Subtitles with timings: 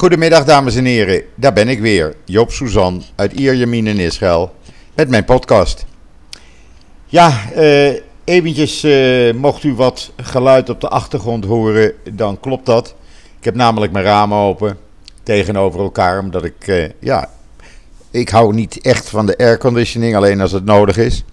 [0.00, 4.54] Goedemiddag dames en heren, daar ben ik weer, Joop Suzan uit Ierjemien in Israël
[4.94, 5.86] met mijn podcast.
[7.06, 7.94] Ja, eh,
[8.24, 12.94] eventjes eh, mocht u wat geluid op de achtergrond horen, dan klopt dat.
[13.38, 14.78] Ik heb namelijk mijn ramen open
[15.22, 17.30] tegenover elkaar, omdat ik, eh, ja,
[18.10, 21.24] ik hou niet echt van de airconditioning, alleen als het nodig is.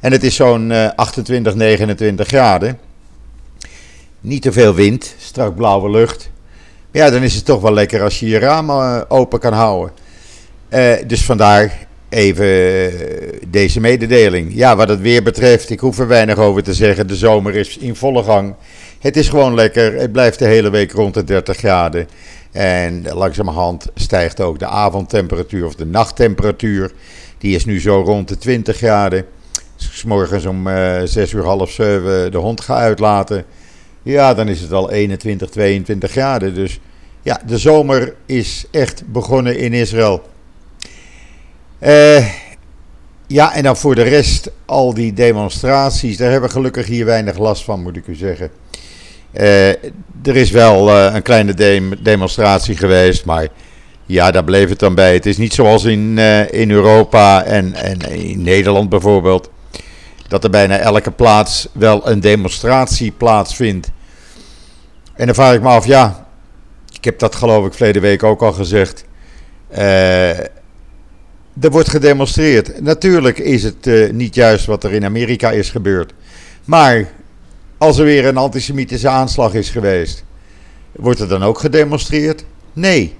[0.00, 2.78] En het is zo'n 28, 29 graden.
[4.20, 6.31] Niet te veel wind, strak blauwe lucht.
[6.92, 9.92] Ja, dan is het toch wel lekker als je je ramen eh, open kan houden.
[10.70, 12.90] Uh, dus vandaar even
[13.48, 14.54] deze mededeling.
[14.54, 17.06] Ja, wat het weer betreft, ik hoef er weinig over te zeggen.
[17.06, 18.54] De zomer is in volle gang.
[18.98, 20.00] Het is gewoon lekker.
[20.00, 22.08] Het blijft de hele week rond de 30 graden.
[22.50, 26.92] En langzamerhand stijgt ook de avondtemperatuur of de nachttemperatuur.
[27.38, 29.18] Die is nu zo rond de 20 graden.
[29.78, 33.44] Ik morgens om uh, 6 uur half 7 de hond ga uitlaten
[34.02, 36.54] ja, dan is het al 21, 22 graden.
[36.54, 36.80] Dus
[37.22, 40.22] ja, de zomer is echt begonnen in Israël.
[41.80, 42.26] Uh,
[43.26, 47.38] ja, en dan voor de rest, al die demonstraties, daar hebben we gelukkig hier weinig
[47.38, 48.50] last van, moet ik u zeggen.
[49.32, 49.68] Uh,
[50.22, 51.54] er is wel uh, een kleine
[52.02, 53.48] demonstratie geweest, maar
[54.06, 55.14] ja, daar bleef het dan bij.
[55.14, 56.18] Het is niet zoals in,
[56.50, 59.50] in Europa en, en in Nederland bijvoorbeeld
[60.32, 63.90] dat er bijna elke plaats wel een demonstratie plaatsvindt.
[65.14, 66.26] En dan vraag ik me af, ja,
[66.92, 69.04] ik heb dat geloof ik verleden week ook al gezegd.
[69.72, 72.80] Uh, er wordt gedemonstreerd.
[72.80, 76.12] Natuurlijk is het uh, niet juist wat er in Amerika is gebeurd.
[76.64, 77.10] Maar
[77.78, 80.24] als er weer een antisemitische aanslag is geweest,
[80.92, 82.44] wordt er dan ook gedemonstreerd?
[82.72, 83.16] Nee.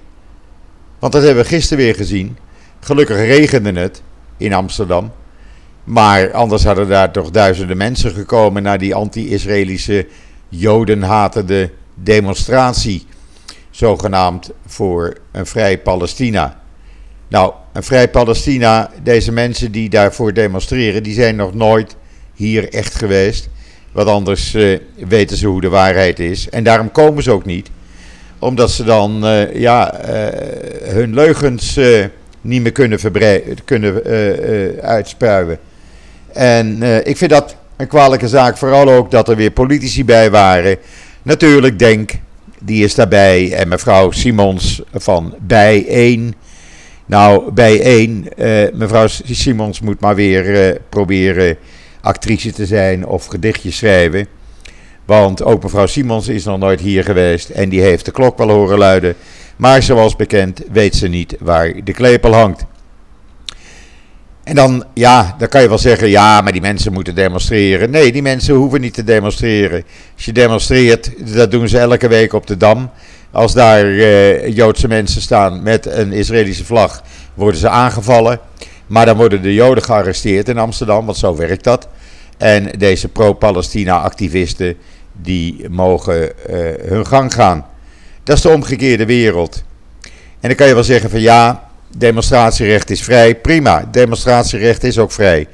[0.99, 2.37] Want dat hebben we gisteren weer gezien.
[2.79, 4.01] Gelukkig regende het
[4.37, 5.11] in Amsterdam.
[5.83, 10.07] Maar anders hadden daar toch duizenden mensen gekomen naar die anti-Israëlische
[10.49, 13.05] jodenhatende demonstratie.
[13.69, 16.61] Zogenaamd voor een vrij Palestina.
[17.27, 21.95] Nou, een vrij Palestina, deze mensen die daarvoor demonstreren, die zijn nog nooit
[22.33, 23.49] hier echt geweest.
[23.91, 26.49] Want anders uh, weten ze hoe de waarheid is.
[26.49, 27.69] En daarom komen ze ook niet.
[28.39, 31.79] Omdat ze dan uh, ja, uh, hun leugens
[32.41, 32.99] niet meer kunnen,
[33.65, 34.03] kunnen
[34.81, 35.59] uitspuien.
[36.33, 40.31] En uh, ik vind dat een kwalijke zaak, vooral ook dat er weer politici bij
[40.31, 40.77] waren.
[41.21, 42.11] Natuurlijk Denk,
[42.59, 43.53] die is daarbij.
[43.53, 46.37] En mevrouw Simons van Bij1.
[47.05, 51.57] Nou, Bij1, uh, mevrouw Simons moet maar weer uh, proberen
[52.01, 54.27] actrice te zijn of gedichtjes schrijven.
[55.05, 58.49] Want ook mevrouw Simons is nog nooit hier geweest en die heeft de klok wel
[58.49, 59.15] horen luiden.
[59.55, 62.65] Maar zoals bekend weet ze niet waar de klepel hangt.
[64.43, 67.89] En dan, ja, dan kan je wel zeggen, ja, maar die mensen moeten demonstreren.
[67.89, 69.83] Nee, die mensen hoeven niet te demonstreren.
[70.15, 72.89] Als je demonstreert, dat doen ze elke week op de Dam.
[73.31, 77.03] Als daar uh, Joodse mensen staan met een Israëlische vlag,
[77.33, 78.39] worden ze aangevallen.
[78.87, 81.87] Maar dan worden de Joden gearresteerd in Amsterdam, want zo werkt dat.
[82.37, 84.75] En deze pro-Palestina-activisten,
[85.21, 87.65] die mogen uh, hun gang gaan.
[88.23, 89.63] Dat is de omgekeerde wereld.
[90.39, 93.87] En dan kan je wel zeggen van ja, Demonstratierecht is vrij, prima.
[93.91, 95.47] Demonstratierecht is ook vrij.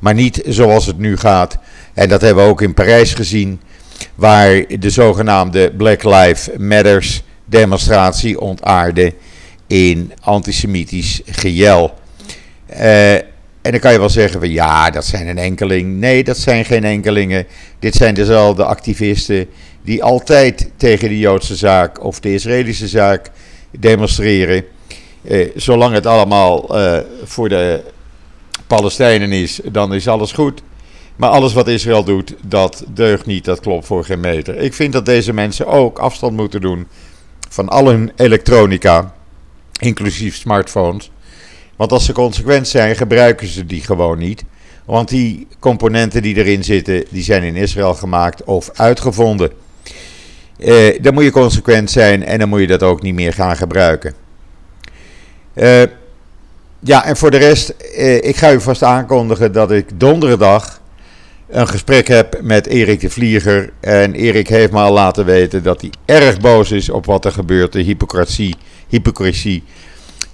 [0.00, 1.58] Maar niet zoals het nu gaat.
[1.94, 3.60] En dat hebben we ook in Parijs gezien.
[4.14, 9.14] Waar de zogenaamde Black Lives Matters demonstratie ontaarde
[9.66, 11.94] in antisemitisch gejel.
[12.70, 15.98] Uh, en dan kan je wel zeggen van ja, dat zijn een enkeling.
[15.98, 17.46] Nee, dat zijn geen enkelingen.
[17.78, 19.46] Dit zijn dezelfde activisten
[19.82, 23.30] die altijd tegen de Joodse zaak of de Israëlische zaak
[23.78, 24.64] demonstreren.
[25.28, 27.82] Eh, zolang het allemaal eh, voor de
[28.66, 30.62] Palestijnen is, dan is alles goed.
[31.16, 34.56] Maar alles wat Israël doet, dat deugt niet, dat klopt voor geen meter.
[34.56, 36.86] Ik vind dat deze mensen ook afstand moeten doen
[37.48, 39.14] van al hun elektronica,
[39.80, 41.10] inclusief smartphones.
[41.76, 44.44] Want als ze consequent zijn, gebruiken ze die gewoon niet.
[44.84, 49.50] Want die componenten die erin zitten, die zijn in Israël gemaakt of uitgevonden.
[50.58, 53.56] Eh, dan moet je consequent zijn en dan moet je dat ook niet meer gaan
[53.56, 54.14] gebruiken.
[55.56, 55.82] Uh,
[56.78, 60.80] ja, en voor de rest, uh, ik ga u vast aankondigen dat ik donderdag
[61.48, 63.72] een gesprek heb met Erik de Vlieger.
[63.80, 67.32] En Erik heeft me al laten weten dat hij erg boos is op wat er
[67.32, 68.56] gebeurt, de hypocrisie,
[68.88, 69.62] hypocrisie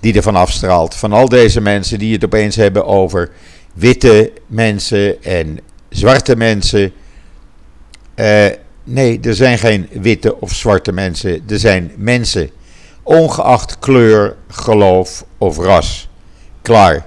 [0.01, 0.95] die er van afstraalt.
[0.95, 3.31] Van al deze mensen die het opeens hebben over
[3.75, 5.59] witte mensen en
[5.89, 6.93] zwarte mensen.
[8.17, 8.47] Uh,
[8.85, 12.51] nee, er zijn geen witte of zwarte mensen, er zijn mensen
[13.03, 16.09] ongeacht kleur, geloof of ras.
[16.63, 17.07] Klaar.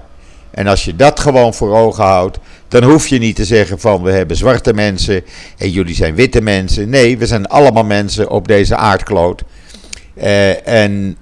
[0.50, 2.38] En als je dat gewoon voor ogen houdt,
[2.68, 5.24] dan hoef je niet te zeggen van we hebben zwarte mensen
[5.58, 6.88] en jullie zijn witte mensen.
[6.88, 9.42] Nee, we zijn allemaal mensen op deze aardkloot.
[10.64, 11.16] en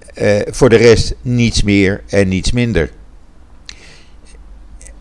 [0.47, 2.91] voor de rest niets meer en niets minder.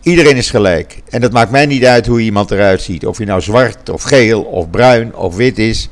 [0.04, 1.02] Iedereen is gelijk.
[1.08, 3.06] En het maakt mij niet uit hoe iemand eruit ziet.
[3.06, 5.88] Of hij nou zwart of geel of bruin of wit is.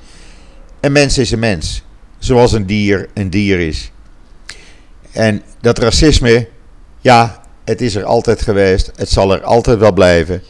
[0.81, 1.85] Een mens is een mens.
[2.22, 3.90] Zoals een dier een dier is.
[5.12, 6.48] En dat racisme,
[7.00, 8.90] ja, het is er altijd geweest.
[8.96, 10.42] Het zal er altijd wel blijven.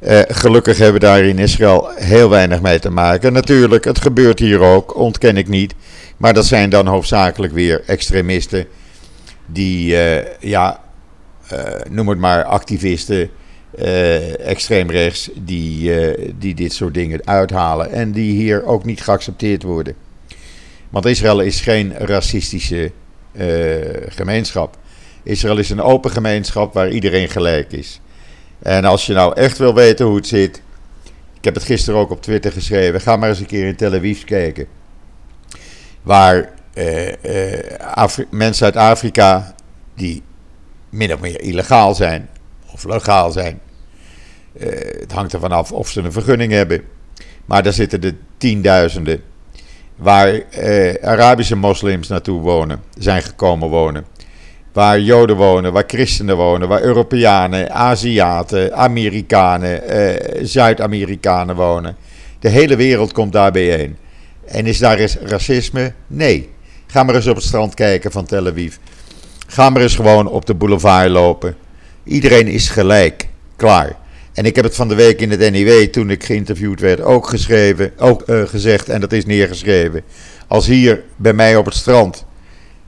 [0.00, 3.32] Uh, gelukkig hebben we daar in Israël heel weinig mee te maken.
[3.32, 5.74] Natuurlijk, het gebeurt hier ook, ontken ik niet.
[6.16, 8.66] Maar dat zijn dan hoofdzakelijk weer extremisten
[9.46, 10.80] die, uh, ja,
[11.52, 11.58] uh,
[11.88, 13.30] noem het maar, activisten,
[14.44, 15.92] extreemrechts, die,
[16.38, 19.94] die dit soort dingen uithalen en die hier ook niet geaccepteerd worden.
[20.90, 22.92] Want Israël is geen racistische
[24.08, 24.78] gemeenschap.
[25.22, 28.00] Israël is een open gemeenschap waar iedereen gelijk is.
[28.58, 30.62] En als je nou echt wil weten hoe het zit,
[31.36, 33.94] ik heb het gisteren ook op Twitter geschreven, ga maar eens een keer in Tel
[33.94, 34.66] Aviv kijken.
[36.02, 36.52] Waar
[38.30, 39.54] mensen uit Afrika,
[39.94, 40.22] die
[40.88, 42.28] min of meer illegaal zijn
[42.72, 43.60] of legaal zijn.
[44.98, 46.82] Het hangt ervan af of ze een vergunning hebben.
[47.44, 49.22] Maar daar zitten de tienduizenden
[50.00, 54.04] waar uh, Arabische moslims naartoe wonen, zijn gekomen wonen.
[54.72, 61.96] Waar Joden wonen, waar christenen wonen, waar Europeanen, Aziaten, Amerikanen, uh, Zuid-Amerikanen wonen.
[62.38, 63.96] De hele wereld komt daar bijeen.
[64.46, 65.92] En is daar racisme?
[66.06, 66.50] Nee.
[66.86, 68.76] Ga maar eens op het strand kijken van Tel Aviv.
[69.46, 71.56] Ga maar eens gewoon op de boulevard lopen.
[72.04, 73.28] Iedereen is gelijk.
[73.56, 73.96] Klaar.
[74.32, 77.28] En ik heb het van de week in het NIW, toen ik geïnterviewd werd, ook
[77.28, 80.02] geschreven, ook uh, gezegd en dat is neergeschreven.
[80.48, 82.24] Als hier bij mij op het strand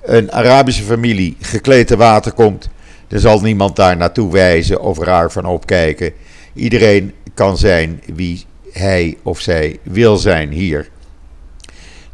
[0.02, 2.68] een Arabische familie gekleed te water komt,
[3.08, 6.12] dan zal niemand daar naartoe wijzen of raar van opkijken.
[6.54, 10.88] Iedereen kan zijn wie hij of zij wil zijn hier.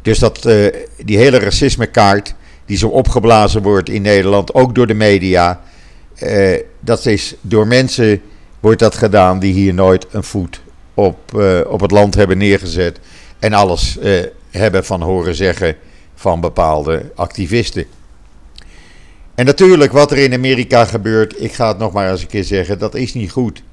[0.01, 0.67] Dus dat, uh,
[1.05, 2.33] die hele racismekaart,
[2.65, 5.61] die zo opgeblazen wordt in Nederland, ook door de media.
[6.23, 8.21] Uh, dat is door mensen
[8.59, 10.61] wordt dat gedaan die hier nooit een voet
[10.93, 12.99] op, uh, op het land hebben neergezet.
[13.39, 15.75] En alles uh, hebben van horen zeggen
[16.15, 17.85] van bepaalde activisten.
[19.35, 22.43] En natuurlijk, wat er in Amerika gebeurt, ik ga het nog maar eens een keer
[22.43, 23.63] zeggen, dat is niet goed.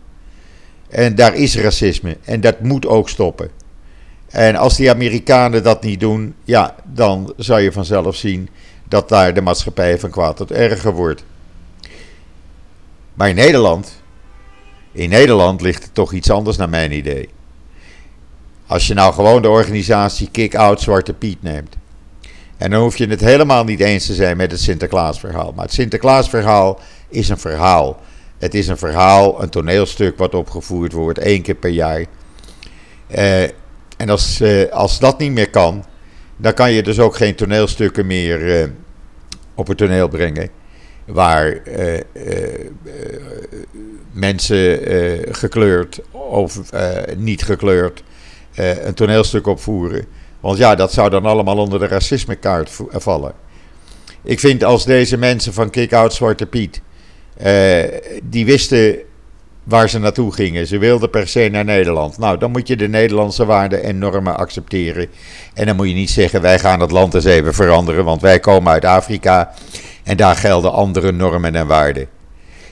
[0.88, 3.50] En daar is racisme en dat moet ook stoppen.
[4.28, 8.48] En als die Amerikanen dat niet doen, ja, dan zou je vanzelf zien
[8.88, 11.24] dat daar de maatschappij van kwaad tot erger wordt.
[13.14, 14.02] Maar in Nederland,
[14.96, 17.28] in Nederland ligt het toch iets anders naar mijn idee.
[18.66, 21.76] Als je nou gewoon de organisatie Kick-Out Zwarte Piet neemt.
[22.56, 25.52] En dan hoef je het helemaal niet eens te zijn met het Sinterklaasverhaal.
[25.52, 28.00] Maar het Sinterklaasverhaal is een verhaal.
[28.38, 32.04] Het is een verhaal, een toneelstuk wat opgevoerd wordt één keer per jaar.
[33.10, 33.42] Uh,
[33.96, 35.84] en als, uh, als dat niet meer kan,
[36.37, 38.69] dan kan je dus ook geen toneelstukken meer uh,
[39.54, 40.50] op het toneel brengen.
[41.06, 42.02] Waar uh, uh,
[44.12, 44.80] mensen
[45.34, 46.60] gekleurd of
[47.16, 48.02] niet gekleurd
[48.54, 50.04] een toneelstuk opvoeren.
[50.40, 53.32] Want ja, dat zou dan allemaal onder de racismekaart vallen.
[54.22, 56.80] Ik vind als deze mensen van Kick Out Zwarte Piet.
[58.22, 58.98] die wisten
[59.66, 60.66] waar ze naartoe gingen.
[60.66, 62.18] Ze wilden per se naar Nederland.
[62.18, 65.06] Nou, dan moet je de Nederlandse waarden en normen accepteren.
[65.54, 68.40] En dan moet je niet zeggen: wij gaan het land eens even veranderen, want wij
[68.40, 69.54] komen uit Afrika
[70.06, 72.08] en daar gelden andere normen en waarden.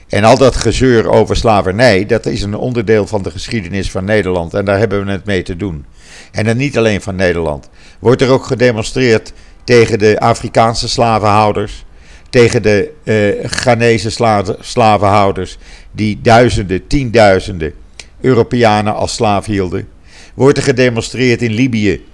[0.09, 4.53] En al dat gezeur over slavernij, dat is een onderdeel van de geschiedenis van Nederland
[4.53, 5.85] en daar hebben we het mee te doen.
[6.31, 7.69] En dan niet alleen van Nederland.
[7.99, 11.85] Wordt er ook gedemonstreerd tegen de Afrikaanse slavenhouders,
[12.29, 15.57] tegen de uh, Ghanese slavenhouders,
[15.91, 17.73] die duizenden, tienduizenden
[18.21, 19.87] Europeanen als slaaf hielden.
[20.33, 22.05] Wordt er gedemonstreerd in Libië,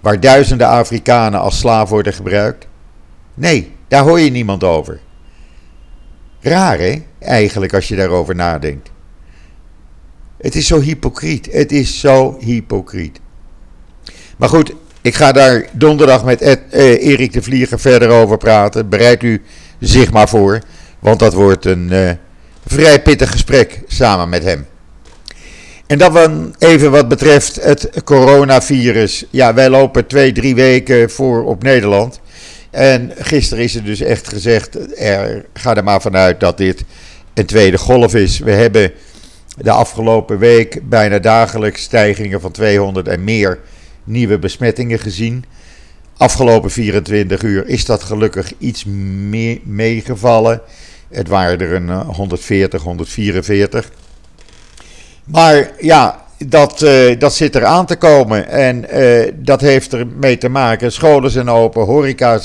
[0.00, 2.66] waar duizenden Afrikanen als slaaf worden gebruikt?
[3.34, 5.00] Nee, daar hoor je niemand over.
[6.40, 8.90] Raar hè, eigenlijk, als je daarover nadenkt.
[10.38, 11.48] Het is zo hypocriet.
[11.52, 13.20] Het is zo hypocriet.
[14.36, 18.88] Maar goed, ik ga daar donderdag met eh, Erik de Vlieger verder over praten.
[18.88, 19.42] Bereid u
[19.80, 20.60] zich maar voor,
[20.98, 22.10] want dat wordt een uh,
[22.66, 24.66] vrij pittig gesprek samen met hem.
[25.86, 29.24] En dan even wat betreft het coronavirus.
[29.30, 32.20] Ja, wij lopen twee, drie weken voor op Nederland.
[32.70, 36.84] En gisteren is er dus echt gezegd, er, ga er maar vanuit dat dit
[37.34, 38.38] een tweede golf is.
[38.38, 38.92] We hebben
[39.56, 43.58] de afgelopen week bijna dagelijks stijgingen van 200 en meer
[44.04, 45.44] nieuwe besmettingen gezien.
[46.16, 50.60] Afgelopen 24 uur is dat gelukkig iets meer meegevallen.
[51.08, 53.90] Het waren er een 140, eh, 144.
[55.24, 58.48] Maar ja, dat, uh, dat zit er aan te komen.
[58.48, 60.92] En uh, dat heeft ermee te maken.
[60.92, 62.40] Scholen zijn open, horeca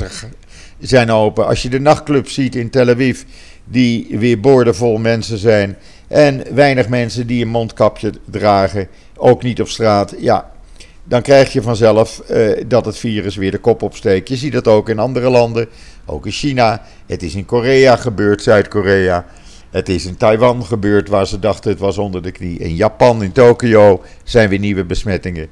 [0.80, 1.48] zijn open.
[1.48, 3.22] Als je de nachtclub ziet in Tel Aviv,
[3.66, 5.78] die weer boordevol mensen zijn.
[6.08, 8.88] En weinig mensen die een mondkapje dragen,
[9.18, 10.14] ook niet op straat.
[10.18, 10.52] Ja,
[11.04, 14.30] dan krijg je vanzelf uh, dat het virus weer de kop opsteekt.
[14.30, 15.68] Je ziet dat ook in andere landen,
[16.06, 16.82] ook in China.
[17.06, 19.26] Het is in Korea gebeurd, Zuid-Korea.
[19.76, 22.60] Het is in Taiwan gebeurd waar ze dachten het was onder de knie.
[22.60, 25.50] In Japan, in Tokio zijn weer nieuwe besmettingen.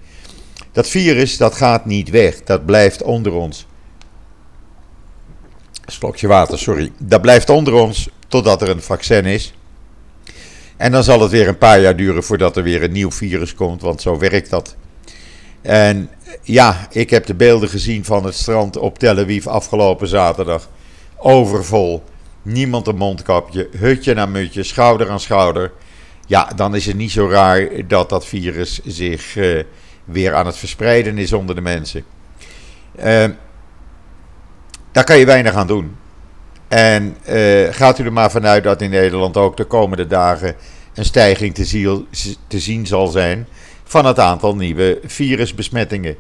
[0.72, 3.66] Dat virus dat gaat niet weg, dat blijft onder ons.
[5.86, 6.92] Slokje water, sorry.
[6.98, 9.54] Dat blijft onder ons totdat er een vaccin is.
[10.78, 13.56] En dan zal het weer een paar jaar duren voordat er weer een nieuw virus
[13.56, 14.76] komt, want zo werkt dat.
[15.62, 16.10] En
[16.42, 20.70] ja, ik heb de beelden gezien van het strand op Tel Aviv afgelopen zaterdag.
[21.18, 22.04] Overvol.
[22.44, 25.72] Niemand een mondkapje, hutje naar mutje, schouder aan schouder.
[26.26, 29.64] Ja, dan is het niet zo raar dat dat virus zich uh,
[30.06, 32.04] weer aan het verspreiden is onder de mensen.
[33.00, 33.26] Uh,
[34.92, 35.96] daar kan je weinig aan doen.
[36.68, 40.56] En uh, gaat u er maar vanuit dat in Nederland ook de komende dagen
[40.94, 41.56] een stijging
[42.48, 43.48] te zien zal zijn
[43.84, 46.16] van het aantal nieuwe virusbesmettingen.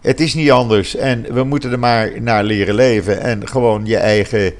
[0.00, 3.96] Het is niet anders en we moeten er maar naar leren leven en gewoon je
[3.96, 4.54] eigen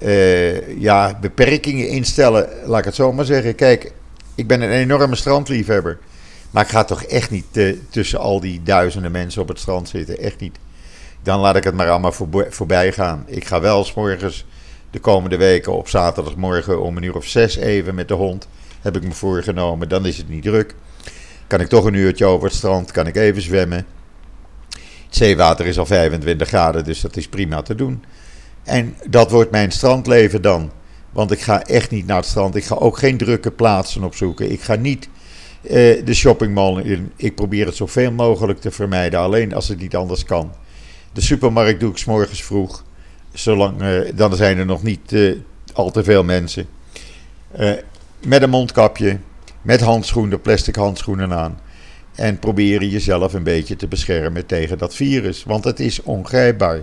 [0.00, 3.54] uh, ja, beperkingen instellen, laat ik het zo maar zeggen.
[3.54, 3.92] Kijk,
[4.34, 5.98] ik ben een enorme strandliefhebber,
[6.50, 9.88] maar ik ga toch echt niet uh, tussen al die duizenden mensen op het strand
[9.88, 10.58] zitten, echt niet.
[11.22, 12.14] Dan laat ik het maar allemaal
[12.48, 13.24] voorbij gaan.
[13.26, 14.44] Ik ga wel s morgens
[14.90, 18.48] de komende weken op zaterdagmorgen om een uur of zes even met de hond.
[18.80, 20.74] Heb ik me voorgenomen, dan is het niet druk.
[21.46, 23.86] Kan ik toch een uurtje over het strand, kan ik even zwemmen.
[25.06, 28.04] Het zeewater is al 25 graden, dus dat is prima te doen.
[28.68, 30.70] En dat wordt mijn strandleven dan.
[31.10, 32.54] Want ik ga echt niet naar het strand.
[32.54, 34.50] Ik ga ook geen drukke plaatsen opzoeken.
[34.50, 35.08] Ik ga niet
[35.62, 35.70] uh,
[36.04, 37.12] de shoppingmall in.
[37.16, 39.20] Ik probeer het zoveel mogelijk te vermijden.
[39.20, 40.52] Alleen als het niet anders kan.
[41.12, 42.84] De supermarkt doe ik s morgens vroeg.
[43.32, 45.36] Zolang, uh, dan zijn er nog niet uh,
[45.72, 46.66] al te veel mensen.
[48.20, 49.18] met een mondkapje
[49.62, 51.60] met handschoenen, plastic handschoenen aan.
[52.14, 55.44] En proberen jezelf een beetje te beschermen tegen dat virus.
[55.44, 56.82] Want het is ongrijpbaar.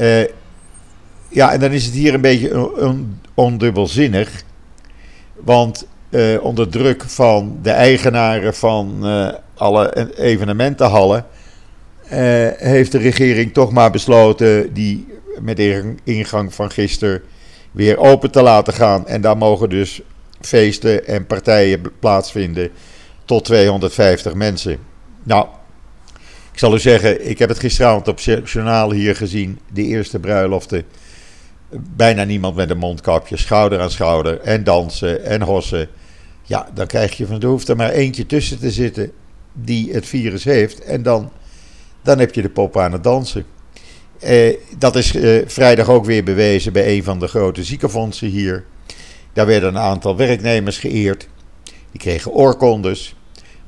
[0.00, 0.22] Uh,
[1.28, 2.70] ja, en dan is het hier een beetje
[3.34, 4.42] ondubbelzinnig.
[5.34, 11.26] Want uh, onder druk van de eigenaren van uh, alle evenementenhallen.
[12.56, 15.06] heeft de regering toch maar besloten die
[15.40, 15.58] met
[16.04, 17.22] ingang van gisteren
[17.72, 19.06] weer open te laten gaan.
[19.06, 20.00] En daar mogen dus
[20.40, 22.70] feesten en partijen plaatsvinden
[23.24, 24.78] tot 250 mensen.
[25.22, 25.46] Nou,
[26.52, 30.84] ik zal u zeggen, ik heb het gisteravond op journaal hier gezien, de eerste bruiloften.
[31.70, 35.88] Bijna niemand met een mondkapje, schouder aan schouder en dansen en hossen.
[36.42, 39.12] Ja, dan krijg je van, er hoeft er maar eentje tussen te zitten
[39.52, 41.30] die het virus heeft en dan,
[42.02, 43.46] dan heb je de pop aan het dansen.
[44.20, 48.64] Eh, dat is eh, vrijdag ook weer bewezen bij een van de grote ziekenfondsen hier.
[49.32, 51.28] Daar werden een aantal werknemers geëerd.
[51.90, 53.14] Die kregen oorkondes.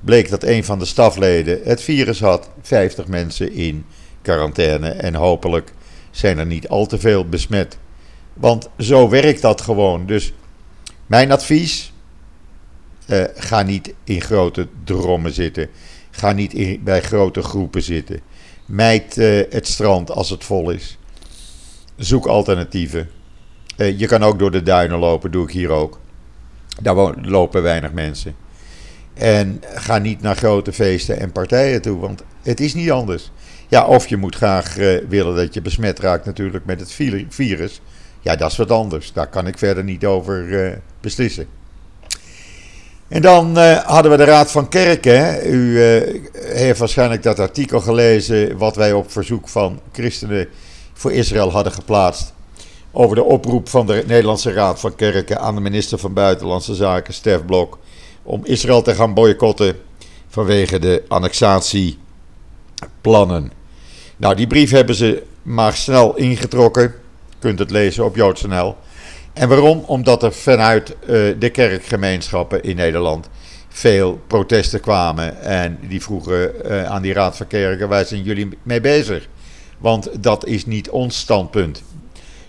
[0.01, 2.51] Bleek dat een van de stafleden het virus had.
[2.63, 3.85] 50 mensen in
[4.23, 4.89] quarantaine.
[4.89, 5.73] En hopelijk
[6.11, 7.79] zijn er niet al te veel besmet.
[8.39, 10.07] Want zo werkt dat gewoon.
[10.07, 10.33] Dus
[11.07, 11.93] mijn advies:
[13.07, 15.69] uh, ga niet in grote drommen zitten.
[16.11, 18.21] Ga niet bij grote groepen zitten.
[18.67, 20.99] Mijd uh, het strand als het vol is.
[21.97, 23.09] Zoek alternatieven.
[23.77, 26.01] Uh, je kan ook door de duinen lopen, doe ik hier ook.
[26.83, 28.35] Daar lopen weinig mensen.
[29.15, 33.31] En ga niet naar grote feesten en partijen toe, want het is niet anders.
[33.69, 34.75] Ja, of je moet graag
[35.09, 36.93] willen dat je besmet raakt natuurlijk met het
[37.29, 37.81] virus.
[38.21, 39.13] Ja, dat is wat anders.
[39.13, 41.47] Daar kan ik verder niet over uh, beslissen.
[43.09, 45.53] En dan uh, hadden we de Raad van Kerken.
[45.53, 45.81] U
[46.33, 50.49] heeft waarschijnlijk dat artikel gelezen wat wij op verzoek van christenen
[50.93, 52.33] voor Israël hadden geplaatst
[52.93, 57.15] over de oproep van de Nederlandse Raad van Kerken aan de minister van Buitenlandse Zaken,
[57.15, 57.79] Stef Blok,
[58.23, 59.77] om Israël te gaan boycotten
[60.29, 63.53] vanwege de annexatieplannen.
[64.17, 66.95] Nou, die brief hebben ze maar snel ingetrokken.
[67.39, 68.77] Kunt het lezen op JoodsNL.
[69.33, 69.83] En waarom?
[69.87, 71.07] Omdat er vanuit uh,
[71.39, 73.29] de kerkgemeenschappen in Nederland
[73.69, 75.41] veel protesten kwamen.
[75.41, 79.29] En die vroegen uh, aan die Raad van Kerken: waar zijn jullie mee bezig?
[79.79, 81.83] Want dat is niet ons standpunt.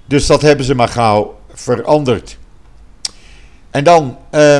[0.06, 2.38] Dus dat hebben ze maar gauw veranderd.
[3.72, 4.58] En dan, uh,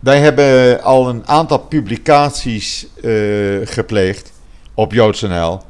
[0.00, 2.86] wij hebben al een aantal publicaties
[3.64, 4.32] gepleegd
[4.74, 5.60] op JoodsNL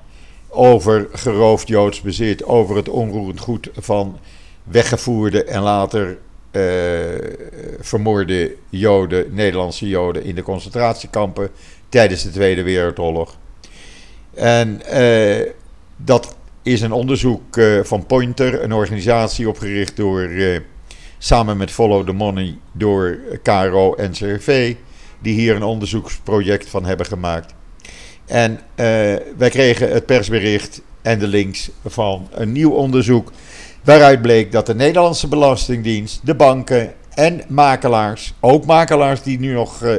[0.61, 4.19] over geroofd Joods bezit, over het onroerend goed van
[4.65, 6.19] weggevoerde en later
[7.81, 11.51] vermoorde Joden, Nederlandse Joden in de concentratiekampen
[11.89, 13.37] tijdens de Tweede Wereldoorlog.
[14.35, 14.81] En
[15.97, 20.31] dat is een onderzoek van Pointer, een organisatie opgericht door,
[21.19, 24.75] samen met Follow the Money door KRO en CRV,
[25.19, 27.57] die hier een onderzoeksproject van hebben gemaakt.
[28.29, 28.61] En
[29.37, 33.33] wij kregen het persbericht en de links van een nieuw onderzoek.
[33.85, 39.83] Waaruit bleek dat de Nederlandse Belastingdienst, de banken en makelaars, ook makelaars die nu nog
[39.83, 39.95] uh,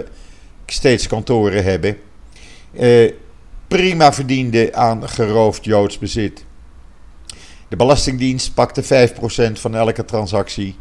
[0.66, 1.98] steeds kantoren hebben,
[2.72, 3.12] uh,
[3.68, 6.46] prima verdienden aan geroofd Joods bezit.
[7.68, 10.76] De Belastingdienst pakte 5% van elke transactie.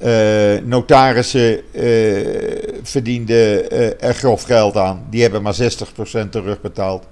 [0.00, 1.60] Uh, notarissen
[2.82, 5.06] verdienden er grof geld aan.
[5.10, 7.06] Die hebben maar 60% terugbetaald.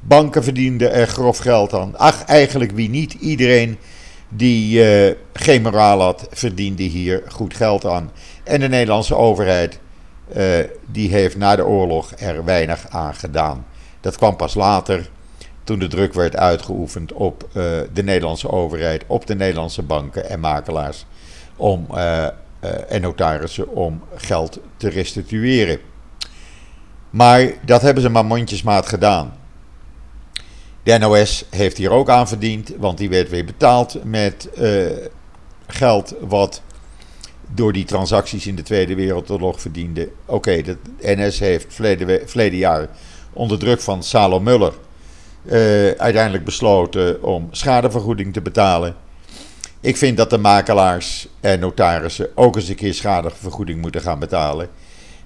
[0.00, 1.98] Banken verdienden er grof geld aan.
[1.98, 3.12] Ach, eigenlijk wie niet.
[3.12, 3.78] Iedereen
[4.30, 8.10] die uh, geen moraal had, verdiende hier goed geld aan.
[8.44, 9.78] En de Nederlandse overheid,
[10.36, 13.66] uh, die heeft na de oorlog er weinig aan gedaan.
[14.00, 15.08] Dat kwam pas later,
[15.64, 17.52] toen de druk werd uitgeoefend op uh,
[17.92, 21.06] de Nederlandse overheid, op de Nederlandse banken en makelaars
[21.60, 21.86] om,
[22.88, 25.78] en notarissen om geld te restitueren.
[27.10, 29.32] Maar dat hebben ze maar mondjesmaat gedaan.
[30.82, 34.86] De NOS heeft hier ook aan verdiend, want die werd weer betaald met uh,
[35.66, 36.62] geld wat
[37.54, 40.08] door die transacties in de Tweede Wereldoorlog verdiende.
[40.24, 42.88] Oké, okay, de NS heeft verleden, verleden jaar
[43.32, 44.72] onder druk van Salo Muller
[45.98, 48.94] uiteindelijk besloten om schadevergoeding te betalen.
[49.80, 54.68] Ik vind dat de makelaars en notarissen ook eens een keer schadevergoeding moeten gaan betalen.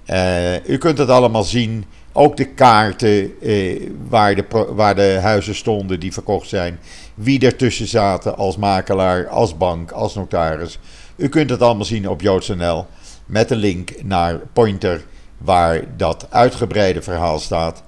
[0.09, 5.55] Uh, u kunt het allemaal zien ook de kaarten eh, waar, de, waar de huizen
[5.55, 6.79] stonden die verkocht zijn.
[7.13, 10.79] Wie ertussen zaten als makelaar, als bank, als notaris.
[11.15, 12.85] U kunt het allemaal zien op JoodsNL
[13.25, 15.05] met een link naar Pointer
[15.37, 17.83] waar dat uitgebreide verhaal staat.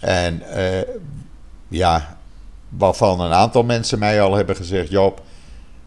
[0.00, 0.88] En eh,
[1.68, 2.18] ja,
[2.68, 5.22] waarvan een aantal mensen mij al hebben gezegd: Joop,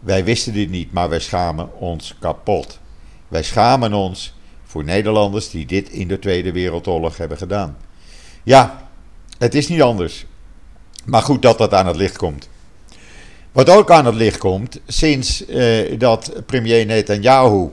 [0.06, 2.78] wij wisten dit niet, maar wij schamen ons kapot.
[3.28, 7.76] Wij schamen ons voor Nederlanders die dit in de Tweede Wereldoorlog hebben gedaan.
[8.42, 8.88] Ja,
[9.38, 10.26] het is niet anders.
[11.04, 12.48] Maar goed dat dat aan het licht komt.
[13.52, 17.68] Wat ook aan het licht komt, sinds eh, dat premier Netanyahu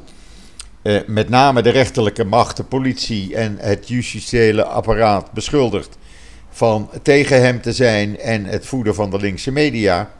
[0.81, 5.97] eh, met name de rechterlijke macht, de politie en het justitiële apparaat beschuldigt
[6.49, 10.11] van tegen hem te zijn en het voeden van de linkse media,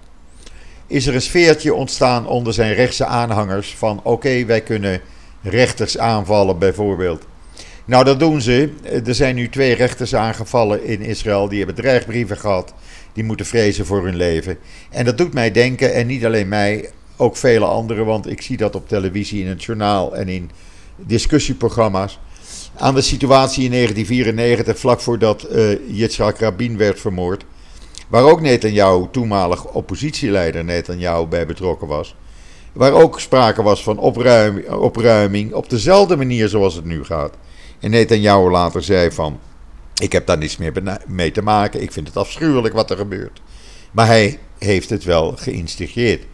[0.88, 5.02] is er een sfeertje ontstaan onder zijn rechtse aanhangers van oké, wij kunnen
[5.41, 7.26] rechters aanvallen bijvoorbeeld.
[7.86, 8.69] Nou, dat doen ze.
[9.06, 11.48] Er zijn nu twee rechters aangevallen in Israël.
[11.48, 12.74] Die hebben dreigbrieven gehad.
[13.13, 14.58] Die moeten vrezen voor hun leven.
[14.89, 18.06] En dat doet mij denken, en niet alleen mij, ook vele anderen.
[18.06, 20.50] Want ik zie dat op televisie, in het journaal en in
[20.96, 22.19] discussieprogramma's.
[22.78, 27.46] Aan de situatie in 1994, vlak voordat uh, Yitzhak Rabin werd vermoord.
[28.13, 32.15] Waar ook Netanyahu, toenmalig oppositieleider Netanyahu, bij betrokken was.
[32.73, 37.38] Waar ook sprake was van opruiming, opruiming op dezelfde manier zoals het nu gaat.
[37.80, 39.39] En Netanyahu later zei van,
[40.02, 43.41] ik heb daar niets meer mee te maken, ik vind het afschuwelijk wat er gebeurt.
[43.91, 46.26] Maar hij heeft het wel geïnstigeerd.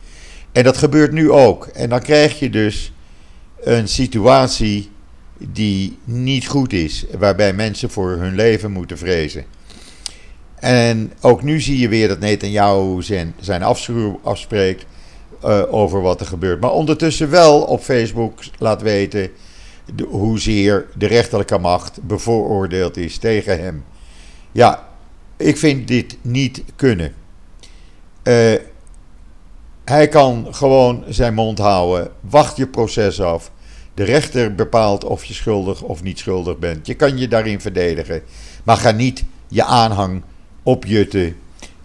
[0.52, 1.66] En dat gebeurt nu ook.
[1.66, 2.94] En dan krijg je dus
[3.60, 4.90] een situatie
[5.38, 9.46] die niet goed is, waarbij mensen voor hun leven moeten vrezen.
[10.60, 14.86] En ook nu zie je weer dat Netanyahu zijn, zijn afschuw afspreekt
[15.46, 16.62] uh, over wat er gebeurt.
[16.62, 19.32] Maar ondertussen wel op Facebook laat weten
[19.96, 23.84] de, hoezeer de rechterlijke macht bevooroordeeld is tegen hem.
[24.52, 24.88] Ja,
[25.38, 27.14] ik vind dit niet kunnen.
[28.24, 28.54] Uh,
[29.86, 32.12] hij kan gewoon zijn mond houden.
[32.20, 33.52] Wacht je proces af.
[33.94, 36.88] De rechter bepaalt of je schuldig of niet schuldig bent.
[36.88, 38.22] Je kan je daarin verdedigen.
[38.64, 40.22] Maar ga niet je aanhang
[40.70, 41.36] opjutten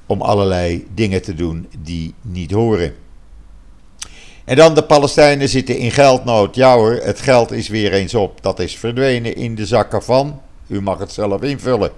[0.07, 2.95] om allerlei dingen te doen die niet horen.
[4.45, 6.55] En dan de Palestijnen zitten in geldnood.
[6.55, 8.43] Ja hoor, het geld is weer eens op.
[8.43, 10.41] Dat is verdwenen in de zakken van.
[10.67, 11.91] U mag het zelf invullen.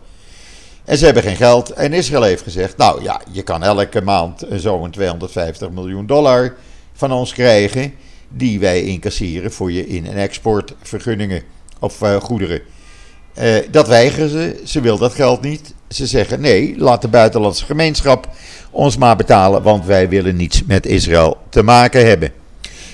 [0.85, 1.71] En ze hebben geen geld.
[1.71, 6.55] En Israël heeft gezegd: Nou ja, je kan elke maand zo'n 250 miljoen dollar
[6.93, 7.95] van ons krijgen.
[8.29, 11.43] Die wij incasseren voor je in- en exportvergunningen
[11.81, 12.61] of uh, goederen.
[13.39, 14.61] Uh, dat weigeren ze.
[14.65, 15.75] Ze wil dat geld niet.
[15.89, 18.29] Ze zeggen: nee, laat de buitenlandse gemeenschap
[18.71, 22.33] ons maar betalen, want wij willen niets met Israël te maken hebben.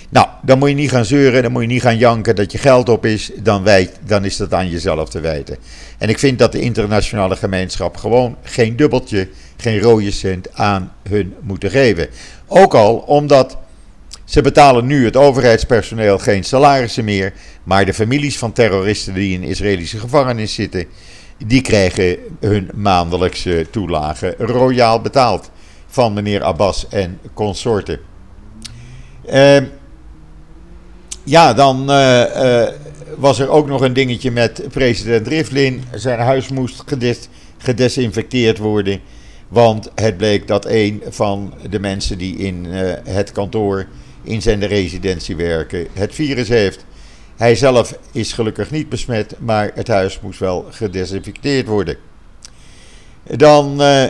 [0.09, 2.59] Nou, dan moet je niet gaan zeuren, dan moet je niet gaan janken dat je
[2.59, 5.57] geld op is, dan, wijt, dan is dat aan jezelf te wijten.
[5.99, 11.35] En ik vind dat de internationale gemeenschap gewoon geen dubbeltje, geen rode cent aan hun
[11.41, 12.09] moeten geven.
[12.47, 13.57] Ook al omdat
[14.25, 19.43] Ze betalen nu het overheidspersoneel geen salarissen meer, maar de families van terroristen die in
[19.43, 20.87] Israëlische gevangenis zitten,
[21.47, 25.51] die krijgen hun maandelijkse toelagen royaal betaald
[25.87, 27.99] van meneer Abbas en consorten.
[29.33, 29.57] Uh,
[31.25, 32.69] ja, dan uh, uh,
[33.17, 35.83] was er ook nog een dingetje met president Rivlin.
[35.95, 37.29] Zijn huis moest gedes
[37.59, 39.01] gedesinfecteerd worden.
[39.49, 43.87] Want het bleek dat een van de mensen die in uh, het kantoor
[44.23, 46.85] in zijn residentie werken het virus heeft.
[47.37, 51.97] Hij zelf is gelukkig niet besmet, maar het huis moest wel gedesinfecteerd worden.
[53.23, 54.05] Dan, uh,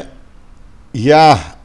[0.90, 1.56] ja,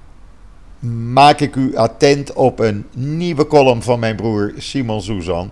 [1.14, 5.52] maak ik u attent op een nieuwe column van mijn broer Simon Suzan.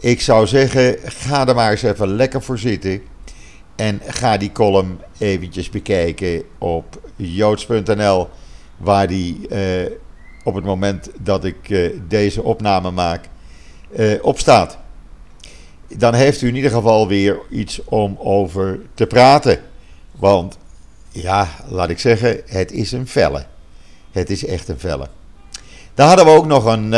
[0.00, 3.00] Ik zou zeggen, ga er maar eens even lekker voor zitten.
[3.76, 8.28] En ga die column eventjes bekijken op joods.nl,
[8.76, 9.90] waar die uh,
[10.44, 13.28] op het moment dat ik uh, deze opname maak
[13.98, 14.78] uh, staat.
[15.96, 19.58] Dan heeft u in ieder geval weer iets om over te praten.
[20.12, 20.58] Want
[21.10, 23.44] ja, laat ik zeggen, het is een felle.
[24.10, 25.08] Het is echt een felle.
[25.94, 26.92] Dan hadden we ook nog een,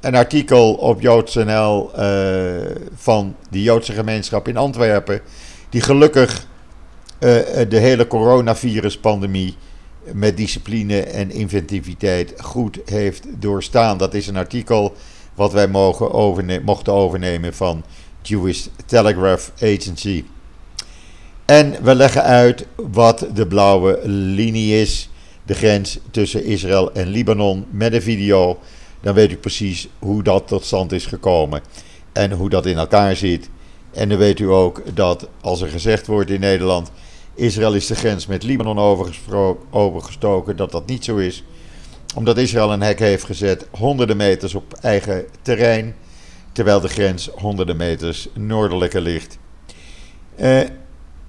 [0.00, 1.90] een artikel op joods.nl
[2.94, 5.20] van de Joodse gemeenschap in Antwerpen
[5.68, 6.46] die gelukkig
[7.20, 7.30] uh,
[7.68, 9.56] de hele coronavirus-pandemie
[10.12, 13.98] met discipline en inventiviteit goed heeft doorstaan.
[13.98, 14.94] Dat is een artikel
[15.34, 17.84] wat wij mogen mochten overnemen van
[18.28, 20.24] Jewish Telegraph Agency.
[21.44, 25.10] En we leggen uit wat de blauwe linie is,
[25.44, 28.58] de grens tussen Israël en Libanon, met een video.
[29.00, 31.62] Dan weet u precies hoe dat tot stand is gekomen
[32.12, 33.48] en hoe dat in elkaar zit.
[33.92, 36.90] En dan weet u ook dat als er gezegd wordt in Nederland:
[37.34, 38.78] Israël is de grens met Libanon
[39.70, 41.44] overgestoken, dat dat niet zo is.
[42.14, 45.94] Omdat Israël een hek heeft gezet, honderden meters op eigen terrein,
[46.58, 49.38] terwijl de grens honderden meters noordelijker ligt.
[50.40, 50.60] Uh,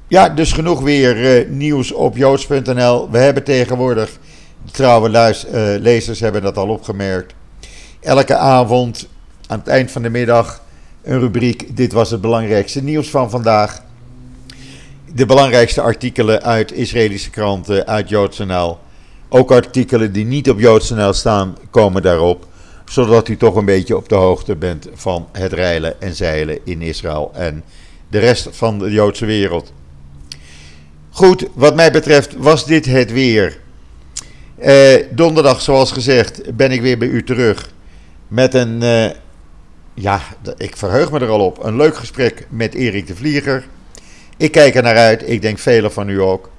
[0.07, 3.09] ja, dus genoeg weer uh, nieuws op joods.nl.
[3.09, 4.17] We hebben tegenwoordig,
[4.71, 7.33] trouwe luis, uh, lezers hebben dat al opgemerkt,
[7.99, 9.07] elke avond
[9.47, 10.63] aan het eind van de middag
[11.03, 11.77] een rubriek.
[11.77, 13.81] Dit was het belangrijkste nieuws van vandaag.
[15.13, 18.77] De belangrijkste artikelen uit Israëlische kranten, uit JoodsNL.
[19.29, 22.47] Ook artikelen die niet op JoodsNL staan, komen daarop.
[22.89, 26.81] Zodat u toch een beetje op de hoogte bent van het reilen en zeilen in
[26.81, 27.63] Israël en
[28.07, 29.73] de rest van de Joodse wereld.
[31.09, 33.59] Goed, wat mij betreft was dit het weer.
[34.57, 37.71] Eh, donderdag, zoals gezegd, ben ik weer bij u terug
[38.27, 39.09] met een eh,
[39.93, 40.21] ja,
[40.57, 41.63] ik verheug me er al op.
[41.63, 43.67] Een leuk gesprek met Erik de Vlieger.
[44.37, 45.29] Ik kijk er naar uit.
[45.29, 46.49] Ik denk velen van u ook.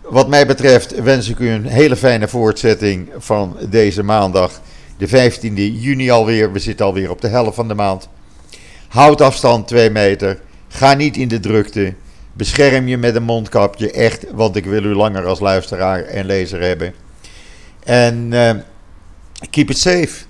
[0.00, 4.60] Wat mij betreft wens ik u een hele fijne voortzetting van deze maandag,
[4.96, 6.52] de 15e juni alweer.
[6.52, 8.08] We zitten alweer op de helft van de maand.
[8.88, 10.40] Houd afstand 2 meter.
[10.68, 11.94] Ga niet in de drukte.
[12.32, 16.60] Bescherm je met een mondkapje, echt, want ik wil u langer als luisteraar en lezer
[16.60, 16.94] hebben.
[17.84, 18.50] En uh,
[19.50, 20.24] keep it safe.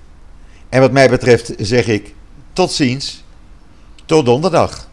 [0.69, 2.13] En wat mij betreft zeg ik
[2.53, 3.23] tot ziens,
[4.05, 4.89] tot donderdag.